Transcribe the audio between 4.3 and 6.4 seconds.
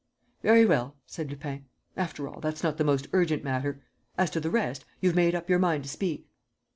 to the rest, you've made up your mind to speak?"